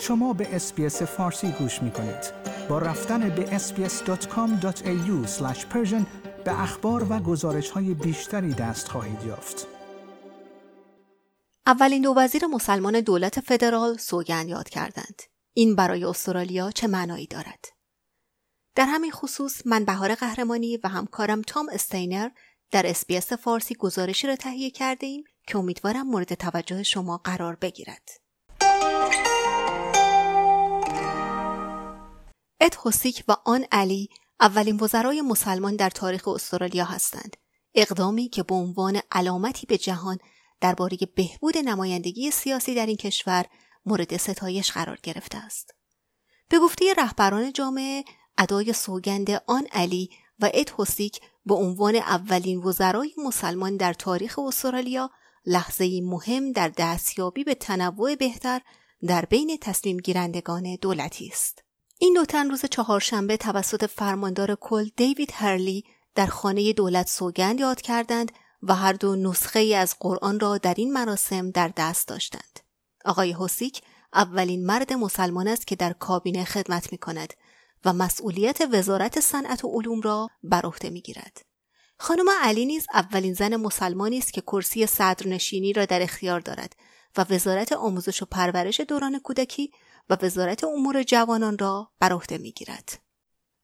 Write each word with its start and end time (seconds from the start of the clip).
شما 0.00 0.32
به 0.32 0.54
SBS 0.54 1.02
فارسی 1.02 1.52
گوش 1.52 1.82
می 1.82 1.90
کنید. 1.90 2.32
با 2.68 2.78
رفتن 2.78 3.28
به 3.28 3.58
sbs.com.au 3.58 5.26
به 6.44 6.62
اخبار 6.62 7.06
و 7.12 7.18
گزارش 7.18 7.70
های 7.70 7.94
بیشتری 7.94 8.54
دست 8.54 8.88
خواهید 8.88 9.22
یافت. 9.26 9.66
اولین 11.66 12.02
دو 12.02 12.14
وزیر 12.16 12.46
مسلمان 12.46 13.00
دولت 13.00 13.40
فدرال 13.40 13.96
سوگند 13.96 14.48
یاد 14.48 14.68
کردند. 14.68 15.22
این 15.52 15.76
برای 15.76 16.04
استرالیا 16.04 16.70
چه 16.70 16.86
معنایی 16.86 17.26
دارد؟ 17.26 17.64
در 18.74 18.86
همین 18.86 19.10
خصوص 19.10 19.66
من 19.66 19.84
بهار 19.84 20.14
قهرمانی 20.14 20.76
و 20.76 20.88
همکارم 20.88 21.42
تام 21.42 21.68
استینر 21.72 22.28
در 22.70 22.86
SBS 22.86 23.32
فارسی 23.32 23.74
گزارشی 23.74 24.26
را 24.26 24.36
تهیه 24.36 24.70
کرده 24.70 25.06
ایم 25.06 25.24
که 25.46 25.58
امیدوارم 25.58 26.06
مورد 26.06 26.34
توجه 26.34 26.82
شما 26.82 27.18
قرار 27.18 27.56
بگیرد. 27.56 28.29
اد 32.60 32.76
حسیک 32.84 33.24
و 33.28 33.36
آن 33.44 33.66
علی 33.72 34.08
اولین 34.40 34.80
وزرای 34.80 35.20
مسلمان 35.20 35.76
در 35.76 35.90
تاریخ 35.90 36.28
استرالیا 36.28 36.84
هستند. 36.84 37.36
اقدامی 37.74 38.28
که 38.28 38.42
به 38.42 38.54
عنوان 38.54 39.00
علامتی 39.12 39.66
به 39.66 39.78
جهان 39.78 40.18
درباره 40.60 40.98
بهبود 41.16 41.58
نمایندگی 41.58 42.30
سیاسی 42.30 42.74
در 42.74 42.86
این 42.86 42.96
کشور 42.96 43.46
مورد 43.86 44.16
ستایش 44.16 44.72
قرار 44.72 44.98
گرفته 45.02 45.38
است. 45.38 45.74
به 46.48 46.58
گفته 46.58 46.94
رهبران 46.98 47.52
جامعه 47.52 48.04
ادای 48.38 48.72
سوگند 48.72 49.30
آن 49.46 49.66
علی 49.72 50.10
و 50.38 50.50
اد 50.54 50.70
حسیک 50.78 51.20
به 51.46 51.54
عنوان 51.54 51.96
اولین 51.96 52.58
وزرای 52.58 53.14
مسلمان 53.18 53.76
در 53.76 53.92
تاریخ 53.92 54.38
استرالیا 54.38 55.10
لحظه 55.46 56.00
مهم 56.02 56.52
در 56.52 56.68
دستیابی 56.68 57.44
به 57.44 57.54
تنوع 57.54 58.14
بهتر 58.14 58.60
در 59.06 59.24
بین 59.24 59.58
تصمیم 59.60 59.96
گیرندگان 59.96 60.76
دولتی 60.80 61.26
است. 61.26 61.69
این 62.02 62.14
دو 62.14 62.24
تن 62.24 62.50
روز 62.50 62.64
چهارشنبه 62.64 63.36
توسط 63.36 63.86
فرماندار 63.86 64.54
کل 64.54 64.88
دیوید 64.96 65.30
هرلی 65.34 65.84
در 66.14 66.26
خانه 66.26 66.72
دولت 66.72 67.08
سوگند 67.08 67.60
یاد 67.60 67.80
کردند 67.80 68.32
و 68.62 68.74
هر 68.74 68.92
دو 68.92 69.16
نسخه 69.16 69.58
ای 69.58 69.74
از 69.74 69.96
قرآن 70.00 70.40
را 70.40 70.58
در 70.58 70.74
این 70.76 70.92
مراسم 70.92 71.50
در 71.50 71.70
دست 71.76 72.08
داشتند. 72.08 72.60
آقای 73.04 73.36
حسیک 73.38 73.82
اولین 74.14 74.66
مرد 74.66 74.92
مسلمان 74.92 75.48
است 75.48 75.66
که 75.66 75.76
در 75.76 75.92
کابینه 75.92 76.44
خدمت 76.44 76.92
می 76.92 76.98
کند 76.98 77.34
و 77.84 77.92
مسئولیت 77.92 78.58
وزارت 78.72 79.20
صنعت 79.20 79.64
و 79.64 79.68
علوم 79.68 80.00
را 80.00 80.28
بر 80.42 80.66
عهده 80.66 80.90
می 80.90 81.00
گیرد. 81.00 81.42
خانم 81.98 82.26
علی 82.42 82.66
نیز 82.66 82.86
اولین 82.94 83.34
زن 83.34 83.56
مسلمانی 83.56 84.18
است 84.18 84.32
که 84.32 84.40
کرسی 84.40 84.86
صدرنشینی 84.86 85.72
را 85.72 85.84
در 85.84 86.02
اختیار 86.02 86.40
دارد 86.40 86.76
و 87.16 87.26
وزارت 87.30 87.72
آموزش 87.72 88.22
و 88.22 88.26
پرورش 88.26 88.80
دوران 88.80 89.18
کودکی 89.18 89.72
و 90.10 90.16
وزارت 90.22 90.64
امور 90.64 91.02
جوانان 91.02 91.58
را 91.58 91.90
بر 92.00 92.12
عهده 92.12 92.38
می‌گیرد. 92.38 92.98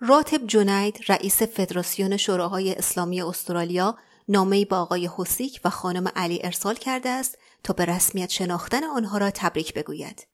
راتب 0.00 0.46
جنید 0.46 1.00
رئیس 1.08 1.42
فدراسیون 1.42 2.16
شوراهای 2.16 2.74
اسلامی 2.74 3.22
استرالیا 3.22 3.98
نامه‌ای 4.28 4.64
با 4.64 4.78
آقای 4.80 5.10
حسیک 5.16 5.60
و 5.64 5.70
خانم 5.70 6.08
علی 6.16 6.40
ارسال 6.44 6.74
کرده 6.74 7.08
است 7.08 7.38
تا 7.64 7.72
به 7.72 7.84
رسمیت 7.84 8.30
شناختن 8.30 8.84
آنها 8.84 9.18
را 9.18 9.30
تبریک 9.30 9.74
بگوید. 9.74 10.26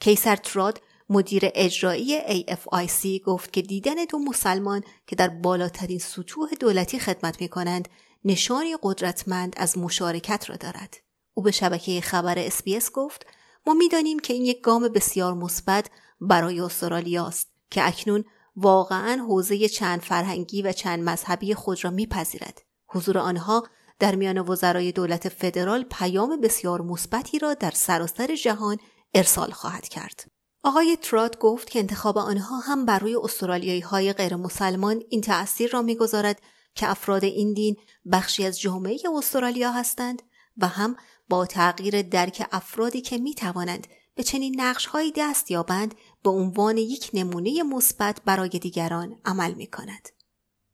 کیسر 0.00 0.36
تراد 0.36 0.80
مدیر 1.08 1.42
اجرایی 1.54 2.20
AFIC 2.20 3.20
گفت 3.26 3.52
که 3.52 3.62
دیدن 3.62 4.04
دو 4.10 4.18
مسلمان 4.18 4.82
که 5.06 5.16
در 5.16 5.28
بالاترین 5.28 5.98
سطوح 5.98 6.50
دولتی 6.60 6.98
خدمت 6.98 7.40
می 7.40 7.48
کنند 7.48 7.88
نشانی 8.24 8.76
قدرتمند 8.82 9.54
از 9.56 9.78
مشارکت 9.78 10.50
را 10.50 10.56
دارد. 10.56 10.96
او 11.34 11.42
به 11.42 11.50
شبکه 11.50 12.00
خبر 12.00 12.38
اسپیس 12.38 12.90
گفت 12.90 13.26
ما 13.66 13.74
می‌دانیم 13.74 14.18
که 14.18 14.32
این 14.32 14.44
یک 14.44 14.60
گام 14.60 14.88
بسیار 14.88 15.34
مثبت 15.34 15.90
برای 16.20 16.60
استرالیا 16.60 17.26
است 17.26 17.48
که 17.70 17.88
اکنون 17.88 18.24
واقعا 18.56 19.22
حوزه 19.28 19.68
چند 19.68 20.00
فرهنگی 20.00 20.62
و 20.62 20.72
چند 20.72 21.02
مذهبی 21.02 21.54
خود 21.54 21.84
را 21.84 21.90
میپذیرد. 21.90 22.62
حضور 22.88 23.18
آنها 23.18 23.66
در 23.98 24.14
میان 24.14 24.38
وزرای 24.38 24.92
دولت 24.92 25.28
فدرال 25.28 25.84
پیام 25.90 26.40
بسیار 26.40 26.82
مثبتی 26.82 27.38
را 27.38 27.54
در 27.54 27.70
سراسر 27.70 28.36
جهان 28.36 28.76
ارسال 29.14 29.50
خواهد 29.50 29.88
کرد. 29.88 30.24
آقای 30.62 30.96
تراد 30.96 31.38
گفت 31.38 31.70
که 31.70 31.78
انتخاب 31.78 32.18
آنها 32.18 32.58
هم 32.58 32.86
بر 32.86 32.98
روی 32.98 33.16
استرالیایی 33.16 33.80
های 33.80 34.12
غیر 34.12 34.36
مسلمان 34.36 35.02
این 35.08 35.20
تأثیر 35.20 35.70
را 35.70 35.82
می‌گذارد 35.82 36.42
که 36.74 36.90
افراد 36.90 37.24
این 37.24 37.52
دین 37.52 37.76
بخشی 38.12 38.46
از 38.46 38.60
جامعه 38.60 38.98
استرالیا 39.16 39.72
هستند 39.72 40.22
و 40.56 40.66
هم 40.66 40.96
با 41.28 41.46
تغییر 41.46 42.02
درک 42.02 42.48
افرادی 42.52 43.00
که 43.00 43.18
می 43.18 43.34
توانند 43.34 43.86
به 44.14 44.22
چنین 44.22 44.60
نقش 44.60 44.86
هایی 44.86 45.12
دست 45.16 45.50
یابند 45.50 45.94
به 46.22 46.30
عنوان 46.30 46.76
یک 46.76 47.10
نمونه 47.14 47.62
مثبت 47.62 48.20
برای 48.24 48.48
دیگران 48.48 49.16
عمل 49.24 49.54
می 49.54 49.66
کند. 49.66 50.08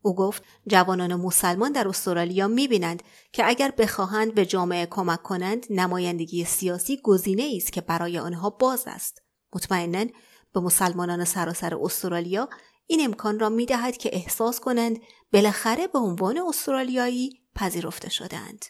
او 0.03 0.15
گفت 0.15 0.43
جوانان 0.66 1.15
مسلمان 1.15 1.72
در 1.72 1.89
استرالیا 1.89 2.49
می 2.49 2.69
بینند 2.69 3.03
که 3.33 3.49
اگر 3.49 3.72
بخواهند 3.78 4.34
به 4.34 4.47
جامعه 4.47 4.87
کمک 4.87 5.22
کنند 5.22 5.66
نمایندگی 5.71 6.44
سیاسی 6.44 7.00
گزینه 7.03 7.53
است 7.56 7.72
که 7.72 7.81
برای 7.81 8.19
آنها 8.19 8.50
باز 8.50 8.84
است. 8.87 9.22
مطمئنا 9.55 10.05
به 10.53 10.60
مسلمانان 10.60 11.25
سراسر 11.25 11.75
استرالیا 11.83 12.49
این 12.87 13.05
امکان 13.05 13.39
را 13.39 13.49
می 13.49 13.66
دهد 13.66 13.97
که 13.97 14.10
احساس 14.12 14.60
کنند 14.60 14.99
بالاخره 15.33 15.87
به 15.87 15.99
عنوان 15.99 16.39
استرالیایی 16.39 17.41
پذیرفته 17.55 18.10
شدند. 18.10 18.65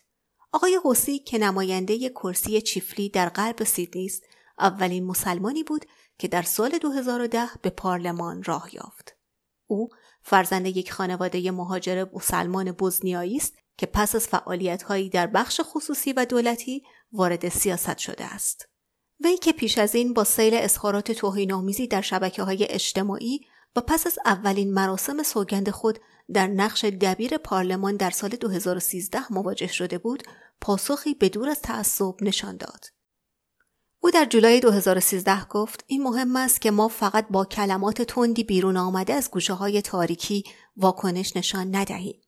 آقای 0.53 0.81
حسی 0.85 1.19
که 1.19 1.39
نماینده 1.39 2.09
کرسی 2.09 2.61
چیفلی 2.61 3.09
در 3.09 3.29
غرب 3.29 3.65
سیدنی 3.65 4.07
است 4.07 4.23
اولین 4.59 5.07
مسلمانی 5.07 5.65
بود 5.65 5.85
که 6.19 6.29
در 6.29 6.43
سال 6.43 6.79
2010 6.79 7.47
به 7.63 7.71
پارلمان 7.71 8.43
راه 8.43 8.75
یافت. 8.75 9.17
او 9.67 9.89
فرزند 10.23 10.67
یک 10.67 10.93
خانواده 10.93 11.51
مهاجر 11.51 12.07
مسلمان 12.13 12.73
بوزنیایی 12.73 13.37
است 13.37 13.55
که 13.77 13.87
پس 13.87 14.15
از 14.15 14.29
فعالیت‌هایی 14.29 15.09
در 15.09 15.27
بخش 15.27 15.61
خصوصی 15.65 16.13
و 16.13 16.25
دولتی 16.25 16.83
وارد 17.13 17.49
سیاست 17.49 17.99
شده 17.99 18.25
است. 18.25 18.69
وی 19.25 19.37
که 19.37 19.53
پیش 19.53 19.79
از 19.79 19.95
این 19.95 20.15
با 20.15 20.25
سیل 20.25 20.55
اظهارات 20.55 21.13
توهین‌آمیزی 21.13 21.87
در 21.87 22.01
شبکه 22.01 22.43
های 22.43 22.67
اجتماعی 22.71 23.41
و 23.77 23.81
پس 23.81 24.07
از 24.07 24.19
اولین 24.25 24.75
مراسم 24.75 25.23
سوگند 25.23 25.71
خود 25.71 25.99
در 26.35 26.47
نقش 26.47 26.85
دبیر 26.85 27.39
پارلمان 27.39 27.97
در 27.97 28.11
سال 28.11 28.31
2013 28.31 29.33
مواجه 29.33 29.67
شده 29.67 29.99
بود 29.99 30.23
پاسخی 30.61 31.15
به 31.15 31.29
دور 31.29 31.49
از 31.49 31.63
تعصب 31.63 32.15
نشان 32.21 32.57
داد. 32.57 32.85
او 34.01 34.11
در 34.11 34.25
جولای 34.25 34.61
2013 34.61 35.45
گفت 35.45 35.85
این 35.87 36.03
مهم 36.03 36.37
است 36.37 36.61
که 36.61 36.71
ما 36.71 36.89
فقط 36.89 37.27
با 37.31 37.45
کلمات 37.45 38.03
تندی 38.03 38.45
بیرون 38.45 38.77
آمده 38.77 39.13
از 39.13 39.31
گوشه 39.31 39.53
های 39.53 39.83
تاریکی 39.83 40.45
واکنش 40.77 41.37
نشان 41.37 41.77
ندهیم. 41.77 42.21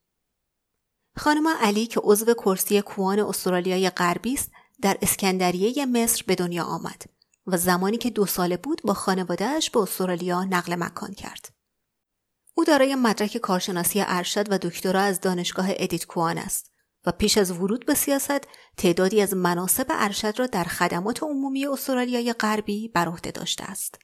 خانم 1.17 1.49
علی 1.49 1.87
که 1.87 2.01
عضو 2.05 2.35
کرسی 2.35 2.81
کوان 2.81 3.21
استرالیای 3.21 3.91
غربی 3.91 4.35
است 4.35 4.51
در 4.83 4.99
اسکندریه 5.03 5.87
مصر 5.87 6.25
به 6.27 6.35
دنیا 6.35 6.65
آمد 6.65 7.03
و 7.47 7.57
زمانی 7.57 7.99
که 7.99 8.11
دو 8.11 8.27
ساله 8.27 8.57
بود 8.57 8.81
با 8.85 8.95
خانوادهش 8.95 9.71
به 9.71 9.81
استرالیا 9.81 10.45
نقل 10.45 10.75
مکان 10.75 11.15
کرد. 11.15 11.62
او 12.55 12.65
دارای 12.65 12.95
مدرک 12.95 13.37
کارشناسی 13.37 14.05
ارشد 14.07 14.53
و 14.53 14.59
دکترا 14.59 15.01
از 15.01 15.21
دانشگاه 15.21 15.67
ادیت 15.71 16.07
کوان 16.07 16.39
است 16.39 16.73
و 17.07 17.13
پیش 17.13 17.39
از 17.39 17.51
ورود 17.51 17.87
به 17.87 17.95
سیاست 17.95 18.49
تعدادی 18.77 19.21
از 19.21 19.35
مناصب 19.35 19.87
ارشد 19.91 20.39
را 20.39 20.47
در 20.47 20.65
خدمات 20.65 21.23
عمومی 21.23 21.67
استرالیای 21.67 22.33
غربی 22.33 22.89
بر 22.89 23.09
عهده 23.09 23.31
داشته 23.31 23.65
است. 23.65 23.99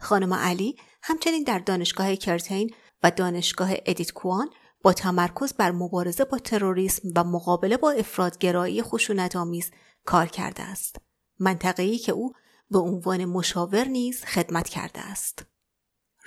خانم 0.00 0.34
علی 0.34 0.76
همچنین 1.02 1.42
در 1.42 1.58
دانشگاه 1.58 2.16
کرتین 2.16 2.70
و 3.02 3.10
دانشگاه 3.10 3.70
ادیت 3.86 4.12
کوان 4.12 4.50
با 4.82 4.92
تمرکز 4.92 5.52
بر 5.52 5.70
مبارزه 5.70 6.24
با 6.24 6.38
تروریسم 6.38 7.08
و 7.16 7.24
مقابله 7.24 7.76
با 7.76 7.90
افراط‌گرایی 7.90 8.82
خشونتآمیز 8.82 9.70
کار 10.04 10.26
کرده 10.26 10.62
است. 10.62 10.96
منطقه‌ای 11.40 11.98
که 11.98 12.12
او 12.12 12.32
به 12.70 12.78
عنوان 12.78 13.24
مشاور 13.24 13.84
نیز 13.84 14.24
خدمت 14.24 14.68
کرده 14.68 15.00
است. 15.00 15.46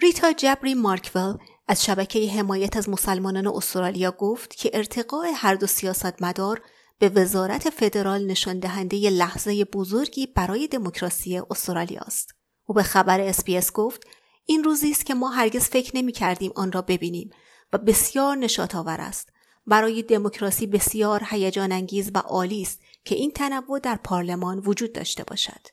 ریتا 0.02 0.32
جبری 0.32 0.74
مارکول 0.74 1.38
از 1.68 1.86
شبکه 1.86 2.32
حمایت 2.32 2.78
از 2.78 2.90
مسلمانان 2.90 3.48
استرالیا 3.48 4.12
گفت 4.12 4.56
که 4.56 4.72
ارتقاء 4.74 5.32
هر 5.36 5.56
دو 5.56 5.68
سیاستمدار 5.68 6.62
به 7.00 7.10
وزارت 7.10 7.70
فدرال 7.70 8.26
نشان 8.26 8.60
دهنده 8.60 9.10
لحظه 9.10 9.66
بزرگی 9.66 10.28
برای 10.28 10.68
دموکراسی 10.68 11.42
استرالیا 11.50 12.02
است. 12.02 12.36
او 12.66 12.76
به 12.76 12.84
خبر 12.84 13.22
SBS 13.22 13.72
گفت 13.72 14.08
این 14.46 14.64
روزی 14.64 14.92
است 14.92 15.06
که 15.06 15.14
ما 15.14 15.30
هرگز 15.30 15.64
فکر 15.64 15.98
نمی 15.98 16.12
کردیم 16.12 16.52
آن 16.56 16.72
را 16.72 16.82
ببینیم 16.82 17.30
و 17.74 17.78
بسیار 17.78 18.38
نشاط 18.38 18.76
آور 18.76 19.02
است. 19.02 19.30
برای 19.68 20.04
دموکراسی 20.04 20.68
بسیار 20.68 21.24
هیجان 21.30 21.72
انگیز 21.72 22.12
و 22.14 22.18
عالی 22.18 22.62
است 22.62 22.80
که 23.06 23.16
این 23.16 23.32
تنوع 23.32 23.80
در 23.80 23.96
پارلمان 23.96 24.60
وجود 24.60 24.94
داشته 24.94 25.24
باشد. 25.24 25.68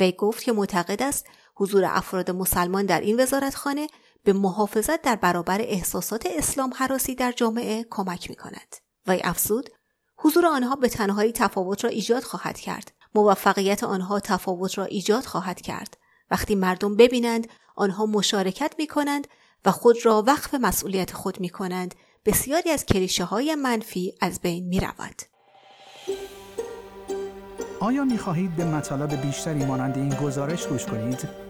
وی 0.00 0.12
گفت 0.12 0.44
که 0.44 0.52
معتقد 0.52 1.02
است 1.02 1.26
حضور 1.54 1.84
افراد 1.84 2.30
مسلمان 2.30 2.86
در 2.86 3.00
این 3.00 3.20
وزارتخانه 3.20 3.86
به 4.24 4.32
محافظت 4.32 5.02
در 5.02 5.16
برابر 5.16 5.60
احساسات 5.60 6.26
اسلام 6.26 6.72
حراسی 6.76 7.14
در 7.14 7.32
جامعه 7.32 7.86
کمک 7.90 8.30
می 8.30 8.36
کند. 8.36 8.76
وی 9.06 9.20
افزود 9.24 9.70
حضور 10.16 10.46
آنها 10.46 10.76
به 10.76 10.88
تنهایی 10.88 11.32
تفاوت 11.32 11.84
را 11.84 11.90
ایجاد 11.90 12.22
خواهد 12.22 12.58
کرد. 12.58 12.92
موفقیت 13.14 13.84
آنها 13.84 14.20
تفاوت 14.20 14.78
را 14.78 14.84
ایجاد 14.84 15.24
خواهد 15.24 15.60
کرد 15.60 15.96
وقتی 16.30 16.54
مردم 16.54 16.96
ببینند 16.96 17.48
آنها 17.76 18.06
مشارکت 18.06 18.74
می 18.78 18.86
کنند 18.86 19.28
و 19.64 19.70
خود 19.70 19.96
را 20.06 20.24
وقف 20.26 20.54
مسئولیت 20.54 21.12
خود 21.12 21.40
می 21.40 21.48
کنند 21.48 21.94
بسیاری 22.24 22.70
از 22.70 22.86
کلیشه 22.86 23.24
های 23.24 23.54
منفی 23.54 24.14
از 24.20 24.40
بین 24.40 24.66
می 24.66 24.80
رود. 24.80 25.22
آیا 27.80 28.04
می 28.04 28.18
خواهید 28.18 28.56
به 28.56 28.64
مطالب 28.64 29.26
بیشتری 29.26 29.64
مانند 29.64 29.96
این 29.96 30.14
گزارش 30.14 30.66
گوش 30.66 30.86
کنید؟ 30.86 31.49